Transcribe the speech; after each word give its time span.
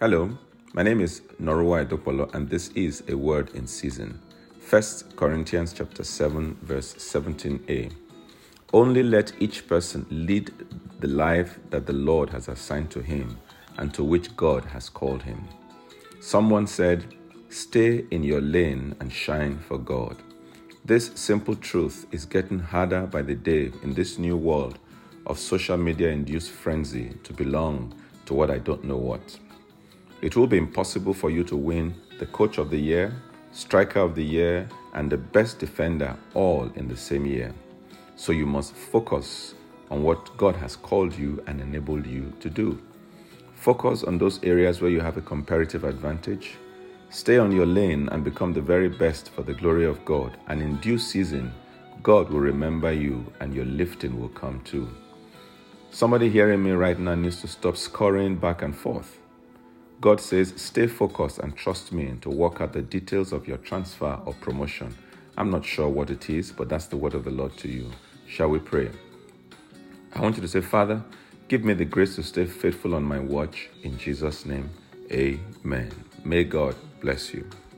Hello, 0.00 0.30
my 0.74 0.84
name 0.84 1.00
is 1.00 1.22
Norua 1.42 1.84
Edopolo, 1.84 2.32
and 2.32 2.48
this 2.48 2.68
is 2.76 3.02
a 3.08 3.16
word 3.16 3.50
in 3.56 3.66
season. 3.66 4.20
1 4.70 4.82
Corinthians 5.16 5.72
chapter 5.72 6.04
7, 6.04 6.56
verse 6.62 6.94
17a. 6.94 7.92
Only 8.72 9.02
let 9.02 9.32
each 9.40 9.66
person 9.66 10.06
lead 10.08 10.52
the 11.00 11.08
life 11.08 11.58
that 11.70 11.86
the 11.86 11.94
Lord 11.94 12.30
has 12.30 12.46
assigned 12.46 12.92
to 12.92 13.00
him 13.00 13.40
and 13.76 13.92
to 13.92 14.04
which 14.04 14.36
God 14.36 14.64
has 14.66 14.88
called 14.88 15.24
him. 15.24 15.42
Someone 16.20 16.68
said, 16.68 17.16
Stay 17.48 18.04
in 18.12 18.22
your 18.22 18.40
lane 18.40 18.94
and 19.00 19.12
shine 19.12 19.58
for 19.58 19.78
God. 19.78 20.16
This 20.84 21.10
simple 21.16 21.56
truth 21.56 22.06
is 22.12 22.24
getting 22.24 22.60
harder 22.60 23.04
by 23.04 23.22
the 23.22 23.34
day 23.34 23.72
in 23.82 23.94
this 23.94 24.16
new 24.16 24.36
world 24.36 24.78
of 25.26 25.40
social 25.40 25.76
media 25.76 26.10
induced 26.10 26.52
frenzy 26.52 27.16
to 27.24 27.32
belong 27.32 27.92
to 28.26 28.34
what 28.34 28.52
I 28.52 28.58
don't 28.58 28.84
know 28.84 28.96
what. 28.96 29.36
It 30.20 30.34
will 30.34 30.48
be 30.48 30.58
impossible 30.58 31.14
for 31.14 31.30
you 31.30 31.44
to 31.44 31.56
win 31.56 31.94
the 32.18 32.26
coach 32.26 32.58
of 32.58 32.70
the 32.70 32.76
year, 32.76 33.14
striker 33.52 34.00
of 34.00 34.16
the 34.16 34.24
year, 34.24 34.68
and 34.94 35.08
the 35.08 35.16
best 35.16 35.60
defender 35.60 36.16
all 36.34 36.72
in 36.74 36.88
the 36.88 36.96
same 36.96 37.24
year. 37.24 37.54
So 38.16 38.32
you 38.32 38.44
must 38.44 38.74
focus 38.74 39.54
on 39.90 40.02
what 40.02 40.36
God 40.36 40.56
has 40.56 40.74
called 40.74 41.16
you 41.16 41.40
and 41.46 41.60
enabled 41.60 42.04
you 42.04 42.32
to 42.40 42.50
do. 42.50 42.82
Focus 43.54 44.02
on 44.02 44.18
those 44.18 44.42
areas 44.42 44.80
where 44.80 44.90
you 44.90 45.00
have 45.00 45.16
a 45.16 45.22
comparative 45.22 45.84
advantage. 45.84 46.56
Stay 47.10 47.38
on 47.38 47.52
your 47.52 47.66
lane 47.66 48.08
and 48.10 48.24
become 48.24 48.52
the 48.52 48.60
very 48.60 48.88
best 48.88 49.30
for 49.30 49.42
the 49.42 49.54
glory 49.54 49.86
of 49.86 50.04
God. 50.04 50.36
And 50.48 50.60
in 50.60 50.78
due 50.78 50.98
season, 50.98 51.52
God 52.02 52.28
will 52.28 52.40
remember 52.40 52.92
you 52.92 53.24
and 53.38 53.54
your 53.54 53.66
lifting 53.66 54.20
will 54.20 54.30
come 54.30 54.60
too. 54.62 54.88
Somebody 55.92 56.28
hearing 56.28 56.62
me 56.62 56.72
right 56.72 56.98
now 56.98 57.14
needs 57.14 57.40
to 57.40 57.48
stop 57.48 57.76
scoring 57.76 58.36
back 58.36 58.62
and 58.62 58.76
forth. 58.76 59.18
God 60.00 60.20
says, 60.20 60.54
stay 60.56 60.86
focused 60.86 61.38
and 61.38 61.56
trust 61.56 61.92
me 61.92 62.14
to 62.20 62.30
work 62.30 62.60
out 62.60 62.72
the 62.72 62.82
details 62.82 63.32
of 63.32 63.48
your 63.48 63.56
transfer 63.58 64.18
or 64.24 64.32
promotion. 64.34 64.96
I'm 65.36 65.50
not 65.50 65.64
sure 65.64 65.88
what 65.88 66.10
it 66.10 66.30
is, 66.30 66.52
but 66.52 66.68
that's 66.68 66.86
the 66.86 66.96
word 66.96 67.14
of 67.14 67.24
the 67.24 67.30
Lord 67.30 67.56
to 67.58 67.68
you. 67.68 67.90
Shall 68.28 68.48
we 68.48 68.60
pray? 68.60 68.90
I 70.14 70.20
want 70.20 70.36
you 70.36 70.42
to 70.42 70.48
say, 70.48 70.60
Father, 70.60 71.02
give 71.48 71.64
me 71.64 71.74
the 71.74 71.84
grace 71.84 72.14
to 72.16 72.22
stay 72.22 72.46
faithful 72.46 72.94
on 72.94 73.02
my 73.02 73.18
watch. 73.18 73.68
In 73.82 73.98
Jesus' 73.98 74.46
name, 74.46 74.70
amen. 75.10 75.92
May 76.24 76.44
God 76.44 76.76
bless 77.00 77.34
you. 77.34 77.48